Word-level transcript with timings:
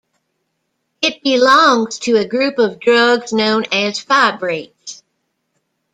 It 1.03 1.21
belongs 1.21 1.99
to 1.99 2.15
a 2.17 2.25
group 2.27 2.57
of 2.57 2.79
drugs 2.79 3.31
known 3.31 3.65
as 3.71 4.03
fibrates. 4.03 5.03